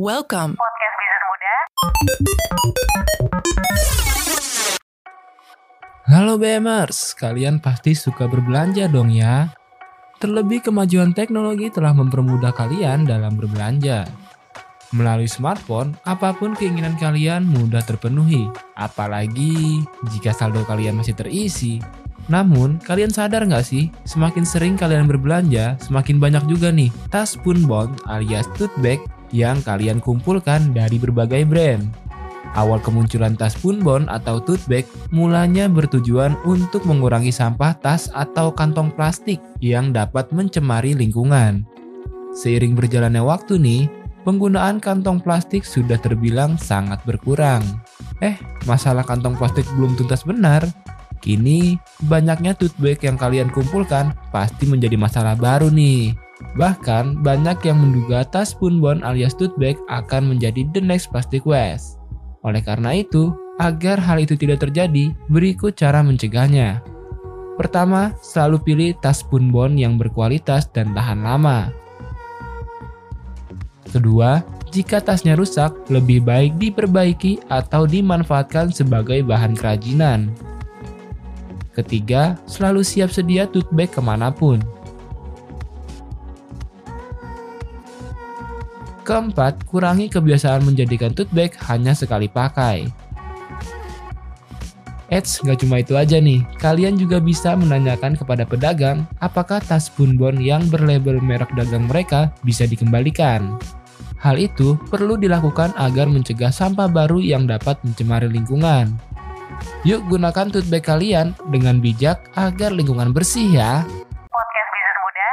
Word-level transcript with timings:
Welcome. 0.00 0.56
Podcast 0.56 0.94
Bisnis 0.96 1.24
Muda. 1.28 1.56
Halo 6.08 6.40
BMers, 6.40 7.12
kalian 7.20 7.60
pasti 7.60 7.92
suka 7.92 8.24
berbelanja 8.24 8.88
dong 8.88 9.12
ya. 9.12 9.52
Terlebih 10.16 10.64
kemajuan 10.64 11.12
teknologi 11.12 11.68
telah 11.68 11.92
mempermudah 11.92 12.48
kalian 12.56 13.04
dalam 13.04 13.36
berbelanja. 13.36 14.08
Melalui 14.96 15.28
smartphone, 15.28 15.92
apa 16.08 16.32
pun 16.32 16.56
keinginan 16.56 16.96
kalian 16.96 17.44
mudah 17.44 17.84
terpenuhi, 17.84 18.48
apalagi 18.80 19.84
jika 20.16 20.32
saldo 20.32 20.64
kalian 20.64 20.96
masih 20.96 21.12
terisi. 21.12 21.76
Namun, 22.32 22.80
kalian 22.80 23.12
sadar 23.12 23.44
nggak 23.44 23.68
sih, 23.68 23.92
semakin 24.08 24.48
sering 24.48 24.80
kalian 24.80 25.04
berbelanja, 25.04 25.76
semakin 25.84 26.16
banyak 26.16 26.48
juga 26.48 26.72
nih 26.72 26.88
tas 27.12 27.36
punbon 27.36 27.92
alias 28.08 28.48
tote 28.56 28.72
bag 28.80 29.04
yang 29.30 29.62
kalian 29.62 29.98
kumpulkan 29.98 30.74
dari 30.74 30.98
berbagai 30.98 31.42
brand. 31.46 31.86
Awal 32.58 32.82
kemunculan 32.82 33.38
tas 33.38 33.54
punbon 33.54 34.10
atau 34.10 34.42
tote 34.42 34.66
bag 34.66 34.82
mulanya 35.14 35.70
bertujuan 35.70 36.34
untuk 36.42 36.82
mengurangi 36.82 37.30
sampah 37.30 37.78
tas 37.78 38.10
atau 38.10 38.50
kantong 38.50 38.90
plastik 38.90 39.38
yang 39.62 39.94
dapat 39.94 40.26
mencemari 40.34 40.98
lingkungan. 40.98 41.62
Seiring 42.34 42.74
berjalannya 42.74 43.22
waktu 43.22 43.54
nih, 43.54 43.82
penggunaan 44.26 44.82
kantong 44.82 45.22
plastik 45.22 45.62
sudah 45.62 45.98
terbilang 46.02 46.58
sangat 46.58 46.98
berkurang. 47.06 47.62
Eh, 48.18 48.34
masalah 48.66 49.06
kantong 49.06 49.38
plastik 49.38 49.66
belum 49.78 49.94
tuntas 49.94 50.26
benar. 50.26 50.66
Kini, 51.20 51.78
banyaknya 52.08 52.58
tote 52.58 52.74
bag 52.82 52.98
yang 53.04 53.14
kalian 53.14 53.52
kumpulkan 53.52 54.16
pasti 54.34 54.66
menjadi 54.66 54.98
masalah 54.98 55.38
baru 55.38 55.70
nih. 55.70 56.29
Bahkan, 56.58 57.22
banyak 57.22 57.62
yang 57.62 57.78
menduga 57.78 58.26
tas 58.26 58.50
punbon 58.50 59.06
alias 59.06 59.38
tote 59.38 59.54
bag 59.54 59.78
akan 59.86 60.34
menjadi 60.34 60.66
the 60.74 60.82
next 60.82 61.14
plastic 61.14 61.46
waste. 61.46 62.00
Oleh 62.42 62.64
karena 62.64 62.96
itu, 62.98 63.30
agar 63.60 64.00
hal 64.00 64.18
itu 64.24 64.34
tidak 64.34 64.66
terjadi, 64.66 65.14
berikut 65.30 65.78
cara 65.78 66.02
mencegahnya. 66.02 66.82
Pertama, 67.60 68.16
selalu 68.24 68.56
pilih 68.64 68.90
tas 68.98 69.20
punbon 69.20 69.76
yang 69.76 70.00
berkualitas 70.00 70.66
dan 70.72 70.96
tahan 70.96 71.22
lama. 71.22 71.70
Kedua, 73.90 74.40
jika 74.72 75.02
tasnya 75.02 75.36
rusak, 75.36 75.74
lebih 75.92 76.24
baik 76.24 76.56
diperbaiki 76.56 77.42
atau 77.52 77.84
dimanfaatkan 77.84 78.72
sebagai 78.72 79.20
bahan 79.26 79.52
kerajinan. 79.52 80.32
Ketiga, 81.74 82.38
selalu 82.46 82.80
siap 82.82 83.10
sedia 83.12 83.44
tote 83.50 83.70
bag 83.74 83.90
ke 83.92 84.00
mana 84.02 84.32
pun. 84.32 84.62
Keempat, 89.00 89.64
kurangi 89.64 90.12
kebiasaan 90.12 90.62
menjadikan 90.62 91.16
tote 91.16 91.32
bag 91.32 91.56
hanya 91.68 91.96
sekali 91.96 92.28
pakai. 92.28 92.84
Eits, 95.10 95.42
nggak 95.42 95.66
cuma 95.66 95.82
itu 95.82 95.98
aja 95.98 96.22
nih. 96.22 96.46
Kalian 96.62 96.94
juga 96.94 97.18
bisa 97.18 97.58
menanyakan 97.58 98.14
kepada 98.14 98.46
pedagang 98.46 99.10
apakah 99.18 99.58
tas 99.58 99.90
punbon 99.90 100.38
yang 100.38 100.62
berlabel 100.70 101.18
merek 101.18 101.50
dagang 101.58 101.90
mereka 101.90 102.30
bisa 102.46 102.62
dikembalikan. 102.62 103.58
Hal 104.22 104.38
itu 104.38 104.78
perlu 104.86 105.18
dilakukan 105.18 105.74
agar 105.74 106.06
mencegah 106.06 106.54
sampah 106.54 106.86
baru 106.86 107.18
yang 107.18 107.50
dapat 107.50 107.80
mencemari 107.82 108.30
lingkungan. 108.30 108.94
Yuk 109.82 110.06
gunakan 110.06 110.46
tote 110.46 110.70
bag 110.70 110.86
kalian 110.86 111.34
dengan 111.50 111.82
bijak 111.82 112.30
agar 112.38 112.70
lingkungan 112.70 113.10
bersih 113.10 113.50
ya. 113.50 113.82
Podcast 114.30 114.70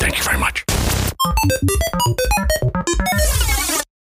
Bisnis 0.00 0.28
Muda. 0.40 1.77